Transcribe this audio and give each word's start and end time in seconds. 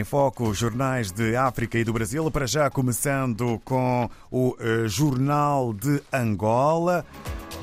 Em 0.00 0.04
foco, 0.04 0.54
jornais 0.54 1.12
de 1.12 1.36
África 1.36 1.78
e 1.78 1.84
do 1.84 1.92
Brasil, 1.92 2.30
para 2.30 2.46
já 2.46 2.70
começando 2.70 3.60
com 3.66 4.08
o 4.30 4.56
uh, 4.58 4.88
Jornal 4.88 5.74
de 5.74 6.02
Angola. 6.10 7.04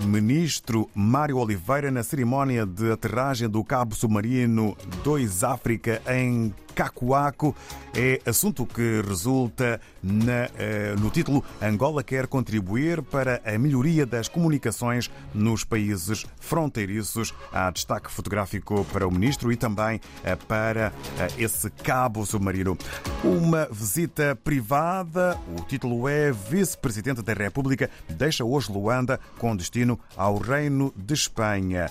Ministro 0.01 0.87
Mário 0.93 1.39
Oliveira 1.39 1.89
na 1.89 2.03
cerimónia 2.03 2.63
de 2.63 2.91
aterragem 2.91 3.49
do 3.49 3.63
cabo 3.63 3.95
submarino 3.95 4.77
2 5.03 5.43
África 5.43 5.99
em 6.07 6.53
Cacoaco 6.77 7.55
é 7.95 8.21
assunto 8.23 8.63
que 8.63 9.01
resulta 9.01 9.81
na, 10.03 10.47
eh, 10.55 10.95
no 10.99 11.09
título 11.09 11.43
Angola 11.59 12.03
quer 12.03 12.27
contribuir 12.27 13.01
para 13.01 13.41
a 13.43 13.57
melhoria 13.57 14.05
das 14.05 14.27
comunicações 14.27 15.09
nos 15.33 15.63
países 15.63 16.23
fronteiriços. 16.39 17.33
Há 17.51 17.71
destaque 17.71 18.11
fotográfico 18.11 18.85
para 18.93 19.07
o 19.07 19.11
ministro 19.11 19.51
e 19.51 19.57
também 19.57 19.99
eh, 20.23 20.35
para 20.35 20.93
eh, 21.17 21.27
esse 21.39 21.71
cabo 21.71 22.23
submarino. 22.23 22.77
Uma 23.23 23.67
visita 23.71 24.35
privada, 24.35 25.35
o 25.57 25.63
título 25.63 26.07
é 26.07 26.31
Vice-Presidente 26.31 27.23
da 27.23 27.33
República 27.33 27.89
deixa 28.07 28.45
hoje 28.45 28.71
Luanda 28.71 29.19
com 29.39 29.55
destino 29.55 29.99
ao 30.15 30.37
Reino 30.37 30.93
de 30.95 31.15
Espanha. 31.15 31.89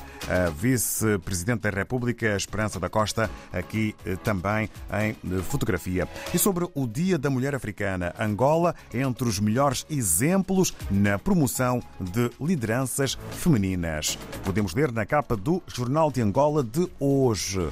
Vice-Presidente 0.56 1.62
da 1.62 1.70
República, 1.70 2.36
Esperança 2.36 2.78
da 2.78 2.88
Costa, 2.88 3.30
aqui 3.52 3.94
também 4.22 4.68
em 5.02 5.14
fotografia. 5.42 6.08
E 6.32 6.38
sobre 6.38 6.68
o 6.74 6.86
Dia 6.86 7.18
da 7.18 7.30
Mulher 7.30 7.54
Africana, 7.54 8.14
Angola 8.18 8.74
entre 8.92 9.28
os 9.28 9.38
melhores 9.38 9.86
exemplos 9.90 10.74
na 10.90 11.18
promoção 11.18 11.82
de 12.00 12.30
lideranças 12.40 13.18
femininas. 13.32 14.18
Podemos 14.44 14.74
ler 14.74 14.92
na 14.92 15.04
capa 15.04 15.36
do 15.36 15.62
Jornal 15.66 16.10
de 16.10 16.22
Angola 16.22 16.62
de 16.62 16.88
hoje. 16.98 17.68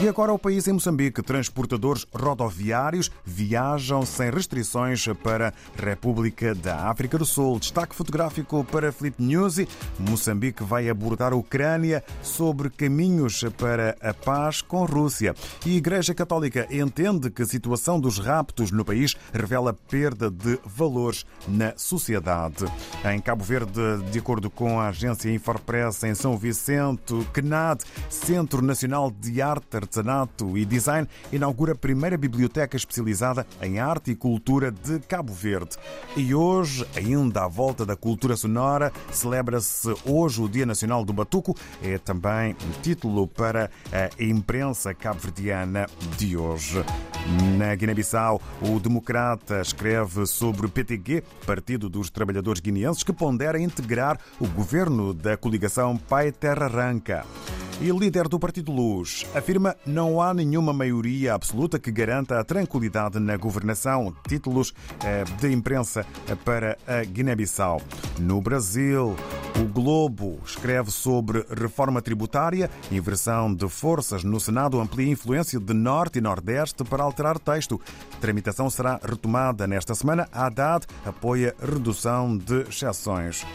E 0.00 0.06
agora 0.06 0.32
o 0.32 0.38
país 0.38 0.68
em 0.68 0.72
Moçambique. 0.72 1.20
Transportadores 1.22 2.06
rodoviários 2.14 3.10
viajam 3.24 4.06
sem 4.06 4.30
restrições 4.30 5.04
para 5.24 5.52
República 5.76 6.54
da 6.54 6.88
África 6.88 7.18
do 7.18 7.26
Sul. 7.26 7.58
Destaque 7.58 7.96
fotográfico 7.96 8.62
para 8.62 8.92
Flip 8.92 9.20
News. 9.20 9.56
Moçambique 9.98 10.62
vai 10.62 10.88
abordar 10.88 11.32
a 11.32 11.36
Ucrânia 11.36 12.04
sobre 12.22 12.70
caminhos 12.70 13.44
para 13.58 13.96
a 14.00 14.14
paz 14.14 14.62
com 14.62 14.84
a 14.84 14.86
Rússia. 14.86 15.34
E 15.66 15.74
a 15.74 15.78
Igreja 15.78 16.14
Católica 16.14 16.68
entende 16.70 17.28
que 17.28 17.42
a 17.42 17.46
situação 17.46 17.98
dos 17.98 18.20
raptos 18.20 18.70
no 18.70 18.84
país 18.84 19.16
revela 19.32 19.74
perda 19.74 20.30
de 20.30 20.60
valores 20.64 21.26
na 21.48 21.76
sociedade. 21.76 22.66
Em 23.04 23.20
Cabo 23.20 23.42
Verde, 23.42 23.80
de 24.12 24.20
acordo 24.20 24.48
com 24.48 24.78
a 24.78 24.90
agência 24.90 25.28
Infopress 25.28 26.04
em 26.04 26.14
São 26.14 26.38
Vicente, 26.38 27.14
CNAD, 27.32 27.82
Centro 28.08 28.62
Nacional 28.62 29.10
de 29.10 29.42
Arte 29.42 29.87
Artesanato 29.88 30.56
e 30.56 30.64
Design 30.64 31.08
inaugura 31.32 31.72
a 31.72 31.74
primeira 31.76 32.16
biblioteca 32.16 32.76
especializada 32.76 33.46
em 33.62 33.78
arte 33.78 34.10
e 34.10 34.14
cultura 34.14 34.70
de 34.70 35.00
Cabo 35.00 35.32
Verde. 35.32 35.76
E 36.14 36.34
hoje, 36.34 36.86
ainda 36.94 37.44
à 37.44 37.48
volta 37.48 37.86
da 37.86 37.96
cultura 37.96 38.36
sonora, 38.36 38.92
celebra-se 39.10 39.94
hoje 40.04 40.42
o 40.42 40.48
Dia 40.48 40.66
Nacional 40.66 41.04
do 41.04 41.12
Batuco. 41.12 41.56
É 41.82 41.96
também 41.96 42.54
um 42.64 42.80
título 42.82 43.26
para 43.26 43.70
a 43.90 44.22
imprensa 44.22 44.92
cabo-verdiana 44.92 45.86
de 46.16 46.36
hoje. 46.36 46.84
Na 47.56 47.74
Guiné-Bissau, 47.74 48.40
o 48.60 48.78
Democrata 48.78 49.60
escreve 49.60 50.26
sobre 50.26 50.66
o 50.66 50.68
PTG, 50.68 51.22
Partido 51.46 51.88
dos 51.88 52.10
Trabalhadores 52.10 52.60
Guineenses, 52.60 53.02
que 53.02 53.12
pondera 53.12 53.58
integrar 53.58 54.18
o 54.38 54.46
governo 54.46 55.14
da 55.14 55.36
coligação 55.36 55.96
Pai 55.96 56.30
Terra 56.30 56.66
Arranca. 56.66 57.24
E 57.80 57.92
líder 57.92 58.26
do 58.26 58.40
Partido 58.40 58.72
Luz 58.72 59.24
afirma 59.32 59.76
não 59.86 60.20
há 60.20 60.34
nenhuma 60.34 60.72
maioria 60.72 61.34
absoluta 61.34 61.78
que 61.78 61.92
garanta 61.92 62.40
a 62.40 62.42
tranquilidade 62.42 63.20
na 63.20 63.36
governação. 63.36 64.12
Títulos 64.26 64.74
eh, 65.04 65.22
de 65.40 65.52
imprensa 65.52 66.04
para 66.44 66.76
a 66.88 67.04
Guiné-Bissau. 67.04 67.80
No 68.18 68.40
Brasil, 68.40 69.14
o 69.56 69.64
Globo 69.64 70.40
escreve 70.44 70.90
sobre 70.90 71.46
reforma 71.50 72.02
tributária, 72.02 72.68
inversão 72.90 73.54
de 73.54 73.68
forças 73.68 74.24
no 74.24 74.40
Senado 74.40 74.80
amplia 74.80 75.12
influência 75.12 75.60
de 75.60 75.72
Norte 75.72 76.18
e 76.18 76.20
Nordeste 76.20 76.82
para 76.82 77.04
alterar 77.04 77.38
texto. 77.38 77.80
Tramitação 78.20 78.68
será 78.68 78.98
retomada 79.00 79.68
nesta 79.68 79.94
semana. 79.94 80.28
A 80.32 80.46
Haddad 80.46 80.84
apoia 81.06 81.54
redução 81.60 82.36
de 82.36 82.62
exceções. 82.62 83.46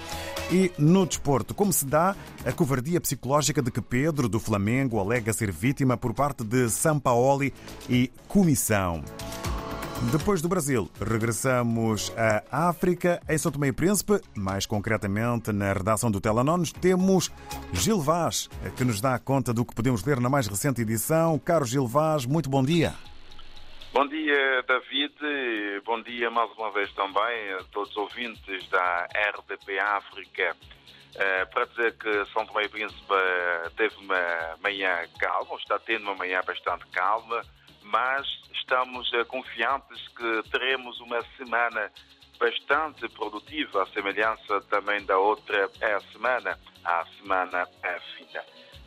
E 0.51 0.71
no 0.77 1.05
desporto, 1.05 1.53
como 1.53 1.73
se 1.73 1.85
dá 1.85 2.15
a 2.45 2.51
covardia 2.51 3.01
psicológica 3.01 3.61
de 3.61 3.71
que 3.71 3.81
Pedro 3.81 4.29
do 4.29 4.39
Flamengo 4.39 4.99
alega 4.99 5.33
ser 5.33 5.51
vítima 5.51 5.97
por 5.97 6.13
parte 6.13 6.43
de 6.43 6.69
Sampaoli 6.69 7.53
e 7.89 8.11
comissão. 8.27 9.03
Depois 10.11 10.41
do 10.41 10.49
Brasil, 10.49 10.89
regressamos 10.99 12.11
à 12.51 12.67
África, 12.67 13.21
em 13.29 13.37
São 13.37 13.51
Tomé 13.51 13.69
e 13.69 13.71
Príncipe, 13.71 14.19
mais 14.35 14.65
concretamente 14.65 15.51
na 15.53 15.71
redação 15.71 16.11
do 16.11 16.19
Telanones, 16.19 16.73
temos 16.73 17.31
Gil 17.71 18.01
Vaz, 18.01 18.49
que 18.75 18.83
nos 18.83 18.99
dá 18.99 19.17
conta 19.17 19.53
do 19.53 19.63
que 19.63 19.73
podemos 19.73 20.03
ler 20.03 20.19
na 20.19 20.29
mais 20.29 20.47
recente 20.47 20.81
edição. 20.81 21.39
Caro 21.39 21.65
Gil 21.65 21.87
Vaz, 21.87 22.25
muito 22.25 22.49
bom 22.49 22.63
dia. 22.63 22.93
Bom 23.93 24.07
dia, 24.07 24.63
David. 24.63 25.13
Bom 25.85 26.01
dia 26.01 26.31
mais 26.31 26.51
uma 26.53 26.71
vez 26.71 26.91
também 26.93 27.53
a 27.53 27.63
todos 27.71 27.91
os 27.91 27.97
ouvintes 27.97 28.67
da 28.69 29.07
RDP 29.13 29.77
África. 29.77 30.57
Uh, 31.13 31.53
para 31.53 31.65
dizer 31.65 31.95
que 31.99 32.25
São 32.33 32.43
Tomé 32.43 32.63
e 32.63 32.69
Príncipe 32.69 33.13
teve 33.77 33.95
uma 33.97 34.57
manhã 34.63 35.07
calma, 35.19 35.55
está 35.57 35.77
tendo 35.77 36.05
uma 36.05 36.15
manhã 36.15 36.41
bastante 36.43 36.87
calma, 36.87 37.43
mas 37.83 38.25
estamos 38.51 39.13
uh, 39.13 39.23
confiantes 39.27 40.07
que 40.07 40.49
teremos 40.49 40.99
uma 40.99 41.21
semana 41.37 41.91
bastante 42.39 43.07
produtiva, 43.09 43.83
a 43.83 43.85
semelhança 43.85 44.59
também 44.71 45.05
da 45.05 45.19
outra 45.19 45.69
é, 45.81 45.99
semana, 46.11 46.59
a 46.83 47.05
semana 47.19 47.69
é, 47.83 47.99
fina. 48.17 48.43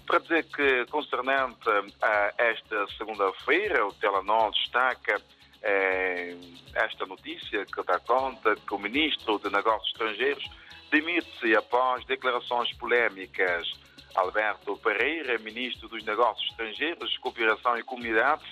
Para 0.07 0.21
dizer 0.21 0.45
que, 0.45 0.87
concernente 0.87 1.69
a 2.01 2.33
esta 2.39 2.87
segunda-feira, 2.97 3.85
o 3.85 3.93
Telenor 3.95 4.53
destaca 4.53 5.21
eh, 5.63 6.37
esta 6.75 7.07
notícia 7.07 7.67
que 7.67 7.83
dá 7.83 7.99
conta 7.99 8.55
que 8.55 8.73
o 8.73 8.79
Ministro 8.79 9.39
de 9.41 9.51
Negócios 9.51 9.89
Estrangeiros 9.89 10.45
demite-se 10.93 11.57
após 11.57 12.05
declarações 12.07 12.73
polémicas. 12.75 13.69
Alberto 14.15 14.79
Pereira, 14.79 15.39
Ministro 15.39 15.89
dos 15.89 16.03
Negócios 16.05 16.49
Estrangeiros, 16.51 17.19
Cooperação 17.19 17.77
e 17.77 17.83
Comunidades, 17.83 18.47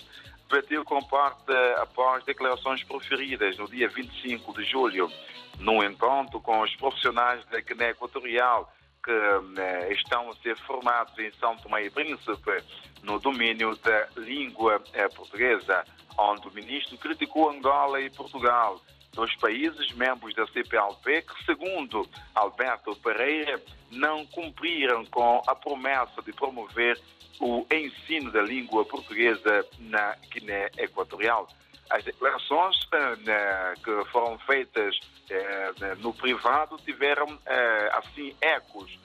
bateu 0.51 0.85
com 0.85 1.01
parte 1.03 1.51
após 1.77 2.23
declarações 2.25 2.83
proferidas 2.83 3.57
no 3.57 3.67
dia 3.67 3.89
25 3.89 4.53
de 4.53 4.65
julho, 4.65 5.11
num 5.59 5.83
encontro 5.83 6.39
com 6.41 6.61
os 6.61 6.75
profissionais 6.77 7.43
da 7.47 7.61
Guiné 7.61 7.91
Equatorial 7.91 8.71
que 9.05 9.11
eh, 9.11 9.93
estão 9.93 10.31
a 10.31 10.35
ser 10.37 10.57
formados 10.61 11.17
em 11.19 11.31
São 11.33 11.57
Tomé 11.59 11.85
e 11.85 11.91
Príncipe 11.91 12.65
no 13.03 13.19
domínio 13.21 13.77
da 13.77 14.09
língua 14.17 14.83
eh, 14.95 15.09
portuguesa, 15.09 15.85
onde 16.19 16.49
o 16.49 16.55
ministro 16.55 16.97
criticou 16.97 17.51
Angola 17.51 18.01
e 18.01 18.09
Portugal, 18.09 18.81
dois 19.13 19.35
países 19.37 19.93
membros 19.93 20.35
da 20.35 20.47
CPLP 20.47 21.23
que, 21.23 21.45
segundo 21.45 22.09
Alberto 22.35 22.97
Pereira, 22.97 23.63
não 23.91 24.27
cumpriram 24.27 25.05
com 25.07 25.43
a 25.47 25.55
promessa 25.55 26.23
de 26.23 26.33
promover 26.33 26.99
o 27.41 27.67
ensino 27.71 28.31
da 28.31 28.43
língua 28.43 28.85
portuguesa 28.85 29.67
na 29.79 30.17
Guiné 30.31 30.71
Equatorial. 30.79 31.49
As 31.91 32.03
declarações 32.05 32.77
eh, 32.93 33.75
que 33.83 34.05
foram 34.11 34.39
feitas 34.41 34.99
eh, 35.31 35.73
no 35.99 36.13
privado 36.15 36.77
tiveram, 36.79 37.39
eh, 37.47 37.91
assim, 37.93 38.35
ecos 38.41 38.99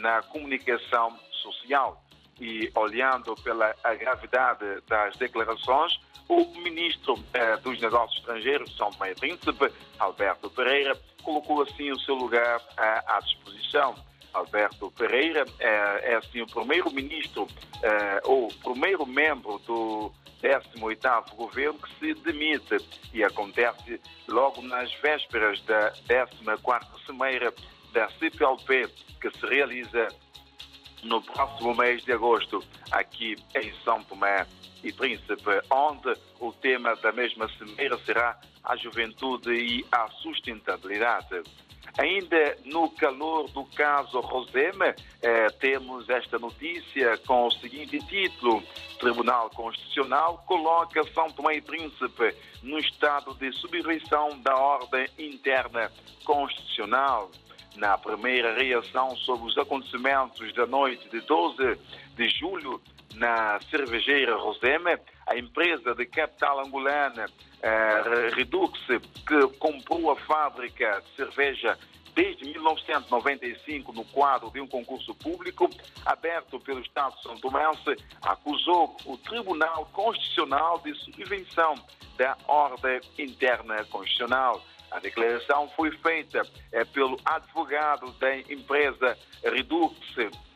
na 0.00 0.22
comunicação 0.22 1.16
social. 1.30 2.02
E, 2.40 2.70
olhando 2.74 3.34
pela 3.36 3.72
gravidade 3.98 4.64
das 4.88 5.14
declarações, 5.16 6.00
o 6.28 6.44
ministro 6.60 7.14
dos 7.62 7.78
Negócios 7.80 8.18
Estrangeiros, 8.20 8.74
São 8.76 8.90
Tomé 8.90 9.14
Príncipe, 9.14 9.70
Alberto 9.98 10.50
Pereira, 10.50 10.98
colocou 11.22 11.62
assim 11.62 11.92
o 11.92 12.00
seu 12.00 12.14
lugar 12.14 12.60
à 12.76 13.20
disposição. 13.20 13.94
Alberto 14.32 14.90
Pereira 14.92 15.44
é, 15.58 16.12
é 16.12 16.16
assim 16.16 16.42
o 16.42 16.46
primeiro 16.46 16.90
ministro 16.90 17.46
ou 18.24 18.48
primeiro 18.62 19.06
membro 19.06 19.58
do 19.66 20.12
18º 20.42 21.34
governo 21.34 21.78
que 21.78 21.98
se 21.98 22.14
demite. 22.22 22.76
E 23.12 23.22
acontece 23.24 24.00
logo 24.28 24.62
nas 24.62 24.92
vésperas 24.94 25.60
da 25.62 25.92
14ª 26.08 27.06
cimeira 27.06 27.52
da 27.92 28.08
CPLP 28.10 28.88
que 29.20 29.30
se 29.30 29.46
realiza 29.46 30.08
no 31.02 31.22
próximo 31.22 31.74
mês 31.74 32.04
de 32.04 32.12
agosto, 32.12 32.62
aqui 32.90 33.36
em 33.54 33.72
São 33.84 34.02
Tomé 34.04 34.46
e 34.82 34.92
Príncipe, 34.92 35.62
onde 35.70 36.12
o 36.40 36.52
tema 36.52 36.94
da 36.96 37.12
mesma 37.12 37.48
cimeira 37.56 37.98
será 37.98 38.38
a 38.68 38.76
juventude 38.76 39.52
e 39.52 39.86
a 39.90 40.08
sustentabilidade. 40.22 41.42
Ainda 41.98 42.56
no 42.66 42.90
calor 42.90 43.50
do 43.50 43.64
caso 43.64 44.20
Rosema, 44.20 44.94
eh, 45.22 45.46
temos 45.58 46.08
esta 46.08 46.38
notícia 46.38 47.16
com 47.26 47.46
o 47.46 47.50
seguinte 47.50 47.98
título: 48.06 48.62
Tribunal 49.00 49.50
Constitucional 49.50 50.44
coloca 50.46 51.02
São 51.12 51.28
Tomé 51.30 51.56
e 51.56 51.60
Príncipe 51.62 52.36
no 52.62 52.78
estado 52.78 53.34
de 53.34 53.50
subversão 53.52 54.38
da 54.42 54.54
ordem 54.54 55.08
interna 55.18 55.90
constitucional. 56.24 57.30
Na 57.76 57.96
primeira 57.96 58.54
reação 58.54 59.16
sobre 59.16 59.48
os 59.48 59.56
acontecimentos 59.56 60.52
da 60.52 60.66
noite 60.66 61.08
de 61.08 61.20
12 61.20 61.78
de 62.16 62.28
julho, 62.28 62.80
na 63.14 63.58
cervejeira 63.70 64.36
Rosema, 64.36 64.98
a 65.28 65.36
empresa 65.36 65.94
de 65.94 66.06
capital 66.06 66.60
angolana 66.60 67.26
uh, 67.26 68.34
Redux, 68.34 68.78
que 69.26 69.58
comprou 69.58 70.10
a 70.10 70.16
fábrica 70.16 71.02
de 71.02 71.16
cerveja 71.16 71.78
desde 72.14 72.46
1995 72.46 73.92
no 73.92 74.04
quadro 74.06 74.50
de 74.50 74.60
um 74.60 74.66
concurso 74.66 75.14
público 75.14 75.70
aberto 76.04 76.58
pelo 76.58 76.80
Estado 76.80 77.14
de 77.16 77.22
São 77.22 77.36
Tomé, 77.36 77.62
acusou 78.22 78.96
o 79.04 79.16
Tribunal 79.18 79.86
Constitucional 79.92 80.80
de 80.80 80.92
subvenção 80.94 81.74
da 82.16 82.36
ordem 82.48 83.00
interna 83.18 83.84
constitucional. 83.84 84.60
A 84.90 84.98
declaração 85.00 85.68
foi 85.76 85.90
feita 85.98 86.42
eh, 86.72 86.84
pelo 86.86 87.18
advogado 87.24 88.10
da 88.12 88.36
empresa 88.36 89.16
Redux, 89.44 89.94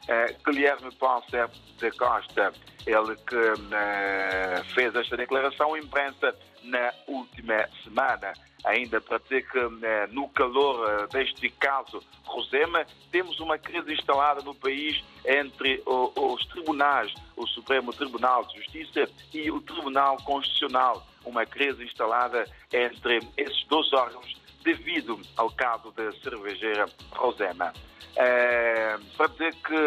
eh, 0.08 0.37
Guilherme 0.44 0.90
Ponce 0.96 1.37
de 1.79 1.90
Costa. 1.93 2.52
Ele 2.87 3.14
que 3.17 3.37
eh, 3.73 4.62
fez 4.75 4.94
esta 4.94 5.17
declaração 5.17 5.75
à 5.75 5.79
imprensa 5.79 6.37
na 6.64 6.93
última 7.06 7.69
semana. 7.84 8.32
Ainda 8.64 9.00
para 9.00 9.19
dizer 9.19 9.49
que 9.49 9.58
eh, 9.58 10.06
no 10.11 10.29
calor 10.31 11.06
deste 11.08 11.49
caso 11.50 12.02
Rosema, 12.25 12.84
temos 13.11 13.38
uma 13.38 13.58
crise 13.58 13.93
instalada 13.93 14.43
no 14.43 14.55
país 14.55 15.02
entre 15.25 15.82
os 15.87 16.44
tribunais, 16.46 17.12
o 17.37 17.46
Supremo 17.46 17.93
Tribunal 17.93 18.44
de 18.46 18.56
Justiça 18.56 19.08
e 19.32 19.50
o 19.50 19.61
Tribunal 19.61 20.17
Constitucional. 20.25 21.06
Uma 21.24 21.46
crise 21.46 21.84
instalada 21.84 22.44
entre 22.72 23.20
esses 23.36 23.64
dois 23.66 23.92
órgãos 23.92 24.34
devido 24.62 25.20
ao 25.36 25.50
caso 25.50 25.90
da 25.92 26.12
cervejeira 26.12 26.86
Rosema. 27.10 27.72
É, 28.16 28.98
para 29.16 29.26
dizer 29.28 29.54
que 29.54 29.82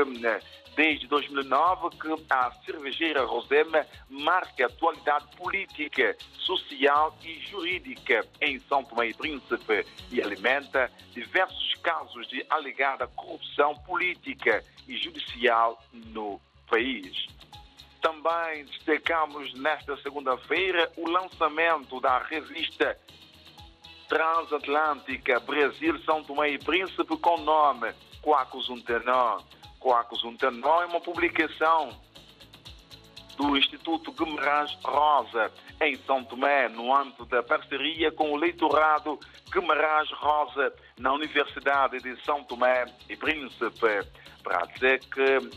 desde 0.75 1.07
2009 1.07 1.97
que 1.97 2.25
a 2.29 2.51
cervejeira 2.65 3.23
Rosema 3.23 3.85
marca 4.09 4.63
a 4.63 4.67
atualidade 4.67 5.25
política, 5.37 6.15
social 6.37 7.15
e 7.23 7.39
jurídica 7.39 8.25
em 8.41 8.59
São 8.59 8.83
Tomé 8.83 9.09
e 9.09 9.13
Príncipe 9.13 9.85
e 10.11 10.21
alimenta 10.21 10.91
diversos 11.13 11.75
casos 11.75 12.27
de 12.27 12.45
alegada 12.49 13.07
corrupção 13.07 13.75
política 13.75 14.63
e 14.87 14.97
judicial 14.97 15.81
no 15.93 16.41
país. 16.69 17.27
Também 18.06 18.66
destacamos 18.66 19.52
nesta 19.56 19.98
segunda-feira 19.98 20.92
o 20.96 21.10
lançamento 21.10 22.00
da 22.00 22.19
revista 22.19 22.96
transatlântica 24.07 25.40
Brasil-São 25.40 26.24
Tomé 26.24 26.52
e 26.52 26.60
Príncipe 26.60 27.18
com 27.18 27.34
o 27.34 27.42
nome 27.42 27.92
Quacos 28.22 28.69
Untenó. 28.69 29.40
Quacos 29.80 30.24
Untenó 30.24 30.84
é 30.84 30.86
uma 30.86 31.02
publicação 31.02 32.00
do 33.38 33.57
Instituto 33.57 34.12
Guimarães 34.12 34.78
Rosa, 34.84 35.52
em 35.81 35.96
São 36.06 36.24
Tomé, 36.24 36.69
no 36.69 36.96
âmbito 36.96 37.25
da 37.25 37.42
parceria 37.42 38.12
com 38.12 38.34
o 38.34 38.36
leitorado 38.36 39.19
Guimarães 39.52 40.12
Rosa, 40.12 40.72
na 41.00 41.12
Universidade 41.12 41.98
de 42.04 42.24
São 42.24 42.44
Tomé 42.44 42.86
e 43.10 43.18
Príncipe 43.18 44.06
para 44.45 44.63
dizer 44.68 45.00
que 45.00 45.38
uh, 45.38 45.51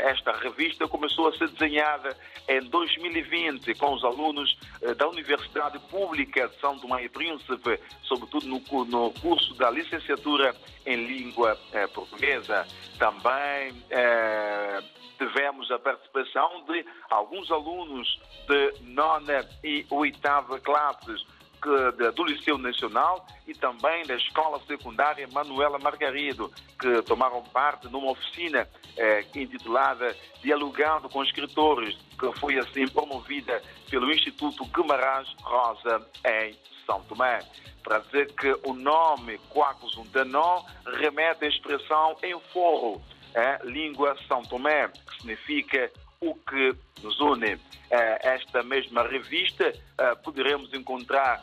esta 0.00 0.32
revista 0.32 0.88
começou 0.88 1.28
a 1.28 1.32
ser 1.38 1.48
desenhada 1.50 2.14
em 2.48 2.60
2020 2.62 3.72
com 3.76 3.94
os 3.94 4.04
alunos 4.04 4.58
uh, 4.82 4.94
da 4.96 5.08
Universidade 5.08 5.78
Pública 5.88 6.48
de 6.48 6.60
São 6.60 6.76
Tomé 6.76 7.04
e 7.04 7.08
Príncipe, 7.08 7.78
sobretudo 8.02 8.46
no, 8.48 8.84
no 8.86 9.12
curso 9.12 9.54
da 9.54 9.70
licenciatura 9.70 10.54
em 10.84 11.06
língua 11.06 11.54
uh, 11.54 11.88
portuguesa. 11.92 12.66
Também 12.98 13.74
tivemos 15.18 15.70
a 15.70 15.78
participação 15.78 16.64
de 16.66 16.84
alguns 17.10 17.50
alunos 17.50 18.20
de 18.48 18.72
nona 18.82 19.46
e 19.62 19.86
oitava 19.90 20.58
classes 20.60 21.22
do 22.14 22.24
Liceu 22.24 22.56
Nacional 22.58 23.26
e 23.46 23.54
também 23.54 24.06
da 24.06 24.14
Escola 24.14 24.60
Secundária 24.66 25.26
Manuela 25.32 25.78
Margarido, 25.78 26.52
que 26.78 27.02
tomaram 27.02 27.42
parte 27.42 27.88
numa 27.88 28.12
oficina 28.12 28.68
eh, 28.96 29.24
intitulada 29.34 30.16
Dialogando 30.42 31.08
com 31.08 31.22
Escritores, 31.22 31.96
que 32.18 32.32
foi 32.38 32.58
assim 32.58 32.86
promovida 32.86 33.60
pelo 33.90 34.12
Instituto 34.12 34.64
Guimarães 34.66 35.28
Rosa 35.42 36.06
em 36.24 36.56
São 36.86 37.02
Tomé. 37.02 37.40
Para 37.82 37.98
dizer 38.00 38.32
que 38.34 38.56
o 38.64 38.72
nome 38.72 39.38
Quacos 39.50 39.96
Untanó 39.96 40.64
remete 40.86 41.44
à 41.44 41.48
expressão 41.48 42.16
em 42.22 42.38
forro, 42.52 43.02
eh, 43.34 43.58
língua 43.64 44.16
São 44.28 44.42
Tomé, 44.42 44.88
que 44.88 45.16
significa 45.18 45.90
o 46.20 46.34
que 46.34 46.74
nos 47.02 47.20
une. 47.20 47.58
Eh, 47.90 48.18
esta 48.22 48.62
mesma 48.62 49.02
revista 49.02 49.72
poderemos 50.24 50.72
encontrar 50.74 51.42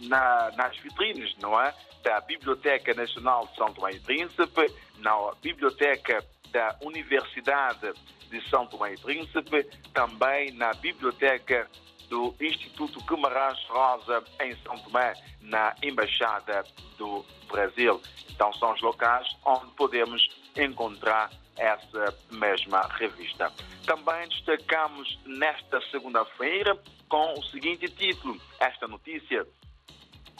na, 0.00 0.50
nas 0.56 0.76
vitrines, 0.78 1.34
não 1.40 1.60
é? 1.60 1.74
Da 2.02 2.20
Biblioteca 2.20 2.94
Nacional 2.94 3.46
de 3.46 3.56
São 3.56 3.72
Tomé 3.72 3.92
e 3.92 4.00
Príncipe, 4.00 4.72
na 4.98 5.14
Biblioteca 5.42 6.24
da 6.50 6.76
Universidade 6.82 7.92
de 8.30 8.48
São 8.48 8.66
Tomé 8.66 8.94
e 8.94 8.98
Príncipe, 8.98 9.64
também 9.92 10.52
na 10.52 10.72
Biblioteca 10.74 11.68
do 12.08 12.34
Instituto 12.40 13.00
Guimarães 13.04 13.58
Rosa, 13.68 14.22
em 14.40 14.54
São 14.62 14.76
Tomé, 14.78 15.14
na 15.40 15.74
Embaixada 15.82 16.64
do 16.98 17.24
Brasil. 17.48 18.00
Então, 18.30 18.52
são 18.54 18.72
os 18.72 18.82
locais 18.82 19.26
onde 19.44 19.70
podemos 19.72 20.28
encontrar 20.56 21.30
essa 21.56 22.16
mesma 22.32 22.80
revista. 22.98 23.52
Também 23.86 24.28
destacamos 24.28 25.18
nesta 25.24 25.80
segunda-feira 25.90 26.78
com 27.08 27.34
o 27.34 27.42
seguinte 27.44 27.88
título: 27.88 28.40
esta 28.60 28.86
notícia. 28.86 29.46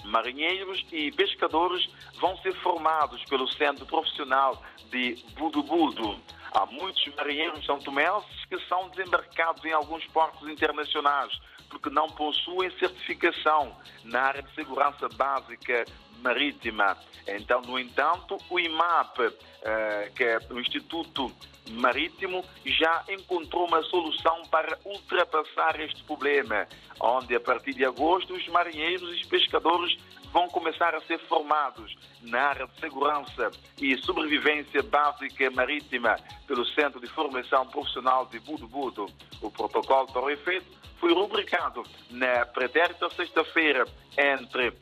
Marinheiros 0.05 0.85
e 0.93 1.11
pescadores 1.13 1.89
vão 2.21 2.37
ser 2.39 2.55
formados 2.61 3.25
pelo 3.25 3.49
Centro 3.49 3.87
Profissional 3.87 4.63
de 4.91 5.15
Budubudo. 5.39 6.21
Há 6.53 6.67
muitos 6.67 7.03
marinheiros 7.17 7.65
são 7.65 7.79
tomenses 7.79 8.45
que 8.45 8.59
são 8.69 8.91
desembarcados 8.91 9.65
em 9.65 9.73
alguns 9.73 10.05
portos 10.09 10.47
internacionais 10.47 11.33
porque 11.71 11.91
não 11.91 12.07
possuem 12.07 12.71
certificação 12.79 13.77
na 14.05 14.21
área 14.21 14.43
de 14.43 14.55
segurança 14.55 15.09
básica 15.17 15.85
marítima. 16.25 16.97
Então, 17.29 17.61
no 17.61 17.79
entanto, 17.79 18.39
o 18.51 18.59
IMAP, 18.59 19.19
eh, 19.63 20.11
que 20.17 20.25
é 20.25 20.39
o 20.51 20.59
Instituto 20.59 21.31
Marítimo, 21.71 22.45
já 22.65 23.05
encontrou 23.09 23.67
uma 23.67 23.83
solução 23.85 24.43
para 24.51 24.79
ultrapassar 24.85 25.81
este 25.81 26.03
problema, 26.05 26.67
onde 27.01 27.37
a 27.37 27.41
partir 27.41 27.75
de 27.75 27.85
agosto 27.85 28.35
os 28.35 28.47
marinheiros 28.49 29.11
e 29.11 29.21
os 29.21 29.27
pescadores 29.27 29.97
vão 30.35 30.49
começar 30.49 30.93
a 30.97 31.01
ser 31.03 31.21
formados 31.29 31.97
na 32.21 32.41
área 32.41 32.67
de 32.67 32.81
segurança 32.81 33.53
e 33.81 33.97
sobrevivência 33.99 34.83
básica 34.83 35.49
marítima 35.53 36.17
pelo 36.49 36.67
Centro 36.67 37.01
de 37.01 37.07
Formação 37.07 37.65
Profissional 37.69 38.27
de 38.27 38.41
Budo 38.41 38.67
Budo. 38.67 39.07
O 39.41 39.49
protocolo 39.49 40.09
para 40.09 40.25
o 40.25 40.31
efeito 40.31 40.67
foi 40.99 41.15
rubricado 41.15 41.85
na 42.11 42.45
pretérita 42.47 43.09
sexta-feira 43.11 43.85
entre 44.19 44.71
uh, 44.71 44.75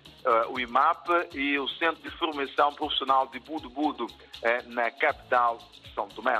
o 0.49 0.59
IMAP 0.59 1.07
e 1.35 1.59
o 1.59 1.69
Centro 1.69 2.03
de 2.03 2.11
Formação 2.17 2.73
Profissional 2.73 3.27
de 3.27 3.39
Budo 3.39 3.69
Budo, 3.69 4.07
uh, 4.07 4.69
na 4.69 4.91
capital 4.91 5.59
São 5.95 6.09
Tomé. 6.09 6.33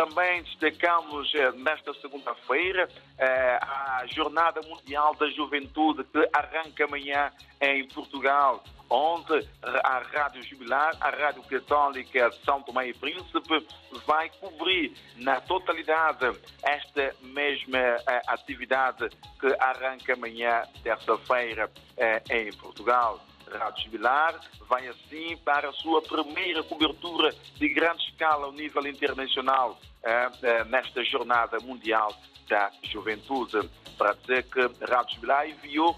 Também 0.00 0.42
destacamos 0.44 1.30
uh, 1.34 1.52
nesta 1.58 1.92
segunda-feira 1.92 2.88
a 3.18 4.02
Jornada 4.06 4.62
Mundial 4.62 5.14
da 5.16 5.28
Juventude 5.28 6.04
que 6.04 6.26
arranca 6.32 6.86
amanhã 6.86 7.30
em 7.60 7.86
Portugal 7.88 8.64
onde 8.90 9.46
a 9.62 9.98
Rádio 9.98 10.42
Jubilar, 10.42 10.96
a 11.00 11.10
Rádio 11.10 11.42
Católica 11.44 12.32
São 12.44 12.60
Tomé 12.62 12.88
e 12.88 12.94
Príncipe, 12.94 13.66
vai 14.04 14.28
cobrir 14.40 14.92
na 15.16 15.40
totalidade 15.40 16.26
esta 16.62 17.14
mesma 17.22 17.78
eh, 17.78 18.22
atividade 18.26 19.08
que 19.38 19.54
arranca 19.60 20.14
amanhã, 20.14 20.64
terça-feira, 20.82 21.70
eh, 21.96 22.22
em 22.30 22.52
Portugal. 22.54 23.20
Rádio 23.58 23.84
Jubilar 23.84 24.40
vai 24.68 24.86
assim 24.88 25.36
para 25.38 25.68
a 25.68 25.72
sua 25.72 26.00
primeira 26.02 26.62
cobertura 26.62 27.34
de 27.56 27.68
grande 27.68 28.02
escala 28.04 28.46
ao 28.46 28.52
nível 28.52 28.86
internacional 28.86 29.78
eh, 30.02 30.30
eh, 30.42 30.64
nesta 30.64 31.02
Jornada 31.04 31.58
Mundial 31.60 32.14
da 32.48 32.70
Juventude. 32.84 33.68
Para 33.98 34.14
dizer 34.14 34.44
que 34.44 34.60
Rádio 34.84 35.16
Jubilar 35.16 35.48
enviou 35.48 35.96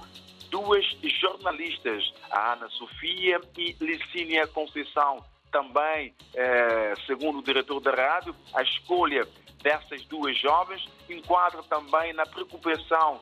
duas 0.50 0.85
jornalistas, 1.21 2.12
a 2.30 2.54
Ana 2.54 2.68
Sofia 2.71 3.40
e 3.56 3.76
Licínia 3.80 4.47
Conceição. 4.47 5.25
Também, 5.50 6.14
eh, 6.35 6.94
segundo 7.06 7.40
o 7.40 7.42
diretor 7.42 7.80
da 7.80 7.90
rádio, 7.90 8.35
a 8.54 8.62
escolha 8.62 9.28
dessas 9.62 10.04
duas 10.06 10.37
jovens 10.38 10.85
enquadra 11.09 11.62
também 11.64 12.12
na 12.12 12.25
preocupação 12.26 13.21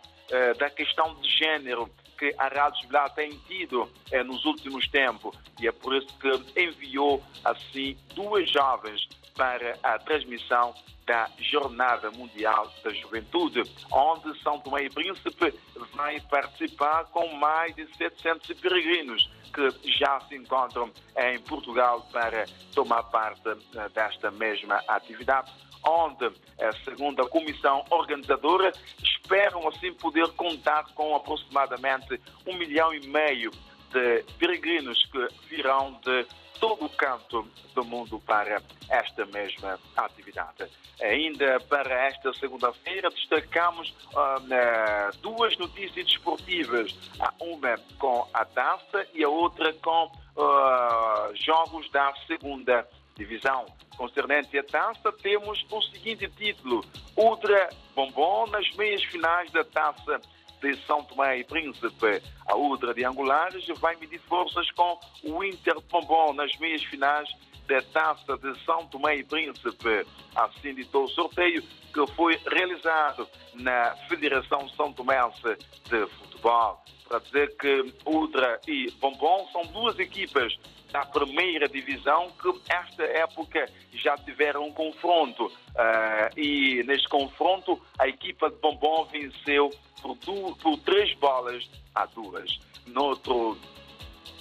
da 0.59 0.71
questão 0.71 1.13
de 1.17 1.29
género 1.29 1.91
que 2.21 2.35
a 2.37 2.49
Rádio 2.49 2.83
Jubilar 2.83 3.09
tem 3.15 3.31
tido 3.49 3.89
eh, 4.13 4.23
nos 4.23 4.45
últimos 4.45 4.87
tempos. 4.89 5.35
E 5.59 5.67
é 5.67 5.73
por 5.73 5.97
isso 5.97 6.07
que 6.19 6.61
enviou, 6.61 7.25
assim, 7.43 7.97
duas 8.15 8.49
jovens 8.51 9.09
para 9.35 9.79
a 9.83 9.99
transmissão 9.99 10.75
da 11.07 11.31
Jornada 11.39 12.11
Mundial 12.11 12.71
da 12.85 12.91
Juventude, 12.91 13.63
onde 13.91 14.39
São 14.43 14.61
Tomé 14.61 14.85
e 14.85 14.91
Príncipe 14.91 15.55
vai 15.95 16.21
participar 16.21 17.07
com 17.07 17.27
mais 17.37 17.75
de 17.75 17.87
700 17.97 18.53
peregrinos 18.61 19.31
que 19.55 19.99
já 19.99 20.21
se 20.29 20.37
encontram 20.37 20.93
em 21.17 21.39
Portugal 21.41 22.07
para 22.13 22.45
tomar 22.75 23.03
parte 23.05 23.49
eh, 23.49 23.89
desta 23.95 24.31
mesma 24.31 24.85
atividade 24.87 25.51
onde, 25.85 26.27
a 26.27 27.29
comissão 27.29 27.85
organizadora, 27.91 28.73
esperam 29.03 29.67
assim 29.69 29.93
poder 29.95 30.29
contar 30.33 30.85
com 30.95 31.15
aproximadamente 31.15 32.21
um 32.47 32.57
milhão 32.57 32.93
e 32.95 33.07
meio 33.07 33.51
de 33.91 34.25
peregrinos 34.39 35.05
que 35.07 35.29
virão 35.49 35.99
de 36.05 36.27
todo 36.61 36.85
o 36.85 36.91
canto 36.91 37.49
do 37.75 37.83
mundo 37.83 38.21
para 38.21 38.63
esta 38.89 39.25
mesma 39.27 39.79
atividade. 39.97 40.71
Ainda 41.01 41.59
para 41.61 42.07
esta 42.07 42.33
segunda-feira 42.35 43.09
destacamos 43.09 43.89
uh, 44.13 45.17
duas 45.23 45.57
notícias 45.57 46.07
desportivas, 46.07 46.95
uma 47.41 47.79
com 47.99 48.29
a 48.35 48.45
taça 48.45 49.07
e 49.15 49.25
a 49.25 49.29
outra 49.29 49.73
com 49.75 50.13
uh, 50.37 51.35
jogos 51.35 51.91
da 51.91 52.13
segunda 52.27 52.87
divisão. 53.21 53.67
Concernente 53.97 54.59
à 54.59 54.65
taça, 54.65 55.13
temos 55.13 55.65
o 55.71 55.83
seguinte 55.83 56.27
título: 56.29 56.83
Ultra 57.17 57.69
Bombom 57.95 58.47
nas 58.47 58.69
meias 58.77 59.03
finais 59.05 59.51
da 59.53 59.63
taça 59.63 60.21
de 60.63 60.75
São 60.87 61.05
Tomé 61.05 61.39
e 61.39 61.45
Príncipe. 61.45 62.23
A 62.47 62.57
Udra 62.57 62.95
de 62.95 63.05
Angulares 63.05 63.67
vai 63.79 63.97
medir 63.97 64.21
forças 64.21 64.71
com 64.73 64.99
o 65.25 65.45
Inter 65.45 65.79
Bombom 65.91 66.33
nas 66.33 66.57
meias 66.59 66.83
finais 66.85 67.29
da 67.69 67.81
Taça 67.83 68.37
de 68.39 68.65
São 68.65 68.87
Tomé 68.87 69.17
e 69.17 69.25
Príncipe. 69.25 70.07
Assim 70.35 70.75
ditou 70.75 71.05
o 71.05 71.09
sorteio 71.09 71.63
que 71.63 72.07
foi 72.15 72.39
realizado 72.51 73.29
na 73.55 73.95
Federação 74.09 74.69
São 74.71 74.93
Tomense 74.93 75.57
de 75.89 76.07
Futebol. 76.07 76.83
Para 77.09 77.19
dizer 77.21 77.57
que 77.57 77.95
Udra 78.07 78.61
e 78.67 78.91
Bombom 79.01 79.49
são 79.53 79.63
duas 79.67 79.99
equipas 79.99 80.57
da 80.93 81.05
primeira 81.07 81.69
divisão 81.69 82.31
que 82.41 82.73
esta 82.73 83.05
época 83.05 83.67
já 83.93 84.17
tiveram 84.17 84.67
um 84.67 84.73
confronto 84.73 85.47
uh, 85.47 86.39
e 86.41 86.83
neste 86.85 87.09
confronto 87.09 87.81
a 87.99 88.09
equipa 88.09 88.51
de 88.51 88.57
Bombom 88.57 89.05
venceu 89.07 89.71
por, 90.03 90.15
du 90.17 90.57
por 90.57 90.79
três 90.81 91.15
bolas 91.19 91.69
a 91.95 92.07
duas. 92.07 92.59
Noutro 92.87 93.59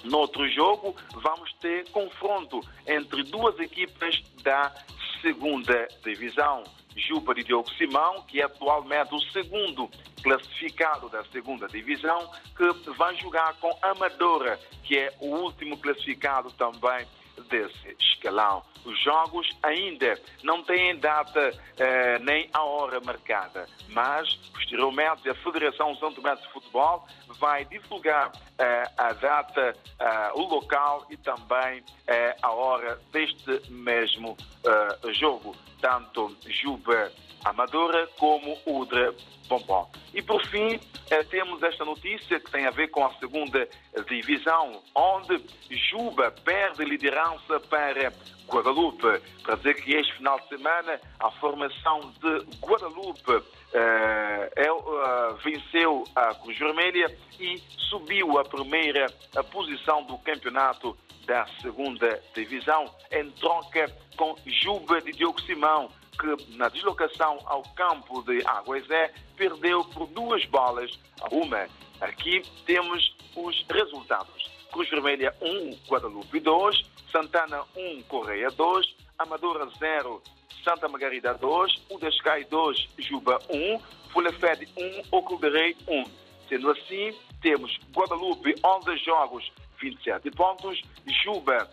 Noutro 0.03 0.47
jogo, 0.49 0.95
vamos 1.13 1.51
ter 1.55 1.89
confronto 1.89 2.61
entre 2.87 3.23
duas 3.23 3.59
equipas 3.59 4.21
da 4.43 4.73
segunda 5.21 5.87
divisão. 6.03 6.63
Juba 6.99 7.33
de 7.33 7.43
Diogo 7.43 7.69
Simão, 7.75 8.21
que 8.23 8.41
é 8.41 8.45
atualmente 8.45 9.13
o 9.13 9.19
segundo 9.31 9.89
classificado 10.21 11.09
da 11.09 11.23
segunda 11.25 11.67
divisão, 11.67 12.31
que 12.55 12.91
vai 12.91 13.15
jogar 13.17 13.53
com 13.55 13.75
Amadora, 13.81 14.59
que 14.83 14.97
é 14.97 15.13
o 15.19 15.27
último 15.27 15.77
classificado 15.77 16.51
também 16.51 17.07
desse 17.49 17.95
escalão. 17.99 18.63
Os 18.85 19.01
jogos 19.03 19.47
ainda 19.61 20.19
não 20.43 20.63
têm 20.63 20.97
data 20.97 21.51
eh, 21.77 22.19
nem 22.19 22.49
a 22.53 22.63
hora 22.63 22.99
marcada, 23.01 23.67
mas 23.89 24.33
posteriormente 24.53 25.29
a 25.29 25.35
Federação 25.35 25.95
São 25.95 26.11
Tomé 26.13 26.35
de 26.35 26.47
Futebol 26.51 27.05
vai 27.39 27.65
divulgar 27.65 28.31
eh, 28.57 28.83
a 28.97 29.13
data, 29.13 29.75
eh, 29.99 30.31
o 30.35 30.41
local 30.41 31.05
e 31.09 31.17
também 31.17 31.83
eh, 32.07 32.35
a 32.41 32.51
hora 32.51 32.99
deste 33.11 33.69
mesmo 33.69 34.37
eh, 34.65 35.13
jogo, 35.13 35.55
tanto 35.81 36.35
Juba 36.45 37.11
Amadora 37.43 38.07
como 38.17 38.57
Udra 38.65 39.13
Bombom. 39.47 39.89
E 40.13 40.21
por 40.21 40.45
fim, 40.47 40.79
eh, 41.09 41.23
temos 41.23 41.61
esta 41.63 41.85
notícia 41.85 42.39
que 42.39 42.51
tem 42.51 42.65
a 42.65 42.71
ver 42.71 42.89
com 42.89 43.05
a 43.05 43.13
segunda 43.15 43.67
divisão, 44.07 44.81
onde 44.95 45.41
Juba 45.89 46.31
perde 46.31 46.83
liderança 46.85 47.59
para 47.61 48.13
Guadalupe. 48.49 49.21
Para 49.43 49.55
dizer 49.55 49.75
que 49.75 49.93
este 49.93 50.13
final 50.17 50.39
de 50.39 50.47
semana 50.49 50.99
a 51.19 51.31
formação 51.31 52.13
de 52.21 52.45
Guadalupe 52.59 53.43
eh, 53.71 54.51
é, 54.55 54.71
uh, 54.71 55.35
venceu 55.43 56.03
a 56.15 56.33
Cruz 56.33 56.57
Vermelha 56.57 57.15
e 57.39 57.61
subiu 57.89 58.39
a 58.39 58.43
primeira 58.43 59.05
a 59.35 59.43
posição 59.43 60.03
do 60.03 60.17
campeonato 60.17 60.97
da 61.25 61.45
segunda 61.61 62.19
divisão 62.33 62.85
em 63.11 63.29
troca 63.31 63.95
com 64.17 64.35
Juba 64.45 64.99
de 65.01 65.11
Diogo 65.11 65.39
Simão, 65.41 65.91
que 66.19 66.57
na 66.57 66.67
deslocação 66.69 67.37
ao 67.45 67.61
campo 67.75 68.23
de 68.23 68.43
Aguazé 68.45 69.13
perdeu 69.37 69.85
por 69.85 70.07
duas 70.07 70.43
bolas 70.45 70.91
a 71.21 71.27
uma. 71.33 71.67
Aqui 72.01 72.41
temos 72.65 73.15
os 73.35 73.65
resultados. 73.69 74.58
Cruz 74.71 74.89
Vermelha 74.89 75.35
1, 75.41 75.77
Guadalupe 75.87 76.39
2, 76.39 76.81
Santana 77.11 77.63
1, 77.75 78.03
Correia 78.03 78.49
2, 78.49 78.95
Amadora 79.17 79.67
0, 79.77 80.21
Santa 80.63 80.87
Margarida 80.87 81.33
2, 81.33 81.85
Udescai 81.89 82.45
2, 82.45 82.89
Juba 82.97 83.39
1, 83.49 83.79
Fulefed 84.11 84.67
1, 84.77 85.01
Ocuberei 85.11 85.75
1. 85.87 86.03
Sendo 86.47 86.71
assim, 86.71 87.13
temos 87.41 87.77
Guadalupe 87.93 88.55
11 88.63 88.97
jogos, 88.97 89.51
27 89.81 90.31
pontos, 90.31 90.81
Juba 91.23 91.69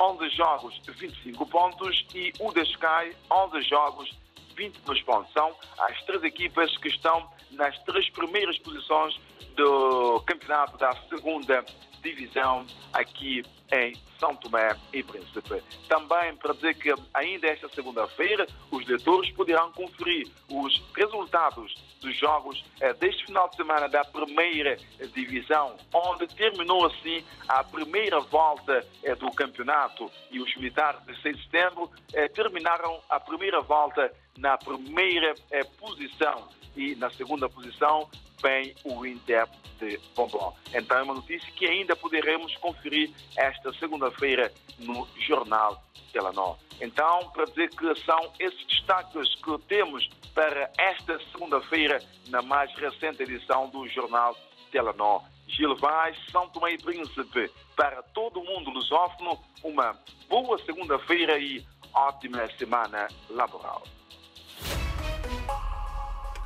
11 0.00 0.28
jogos, 0.30 0.80
25 0.86 1.46
pontos. 1.46 2.04
E 2.14 2.32
Sky, 2.62 3.16
11 3.30 3.62
jogos, 3.62 4.10
22 4.56 5.02
pontos. 5.02 5.32
São 5.32 5.54
as 5.78 6.02
três 6.04 6.22
equipas 6.24 6.76
que 6.78 6.88
estão 6.88 7.28
nas 7.52 7.78
três 7.84 8.08
primeiras 8.10 8.58
posições 8.58 9.18
do 9.56 10.20
campeonato 10.26 10.78
da 10.78 10.92
segunda 11.08 11.64
divisão 12.02 12.66
aqui 12.92 13.42
em 13.72 13.94
São 14.20 14.36
Tomé 14.36 14.76
e 14.92 15.02
Príncipe. 15.02 15.62
Também 15.88 16.36
para 16.36 16.52
dizer 16.52 16.74
que 16.74 16.94
ainda 17.14 17.46
esta 17.46 17.68
segunda-feira 17.70 18.46
os 18.70 18.86
leitores 18.86 19.30
poderão 19.30 19.72
conferir 19.72 20.28
os 20.50 20.82
resultados 20.94 21.74
dos 22.00 22.16
jogos 22.18 22.62
eh, 22.80 22.92
deste 22.94 23.24
final 23.24 23.48
de 23.48 23.56
semana 23.56 23.88
da 23.88 24.04
primeira 24.04 24.76
divisão, 25.14 25.76
onde 25.94 26.26
terminou 26.34 26.84
assim 26.86 27.24
a 27.48 27.64
primeira 27.64 28.20
volta 28.20 28.86
eh, 29.02 29.14
do 29.14 29.30
campeonato 29.30 30.10
e 30.30 30.40
os 30.40 30.54
militares 30.56 31.00
de 31.06 31.20
6 31.22 31.36
de 31.36 31.42
setembro 31.44 31.90
eh, 32.12 32.28
terminaram 32.28 33.00
a 33.08 33.18
primeira 33.18 33.60
volta 33.62 34.12
na 34.36 34.56
primeira 34.58 35.34
posição 35.78 36.48
e 36.76 36.94
na 36.96 37.10
segunda 37.10 37.48
posição 37.48 38.08
vem 38.40 38.74
o 38.84 39.06
Inter 39.06 39.46
de 39.78 39.98
Bombom. 40.14 40.54
Então 40.74 40.98
é 40.98 41.02
uma 41.02 41.14
notícia 41.14 41.50
que 41.52 41.66
ainda 41.66 41.94
poderemos 41.94 42.54
conferir 42.56 43.10
esta 43.36 43.72
segunda-feira 43.74 44.52
no 44.78 45.06
Jornal 45.26 45.82
Telenor. 46.12 46.56
Então, 46.80 47.30
para 47.30 47.44
dizer 47.44 47.70
que 47.70 47.94
são 48.00 48.32
esses 48.38 48.66
destaques 48.66 49.34
que 49.36 49.58
temos 49.68 50.08
para 50.34 50.70
esta 50.78 51.18
segunda-feira 51.30 52.02
na 52.28 52.42
mais 52.42 52.74
recente 52.74 53.22
edição 53.22 53.68
do 53.68 53.86
Jornal 53.88 54.36
Telenor. 54.70 55.22
Gil 55.46 55.76
Vaz, 55.76 56.16
São 56.30 56.48
Tomé 56.48 56.72
e 56.72 56.78
Príncipe, 56.78 57.50
para 57.76 58.02
todo 58.02 58.40
o 58.40 58.44
mundo 58.44 58.70
lusófono, 58.70 59.38
uma 59.62 59.94
boa 60.28 60.58
segunda-feira 60.64 61.38
e 61.38 61.64
ótima 61.92 62.48
semana 62.58 63.06
laboral. 63.28 63.82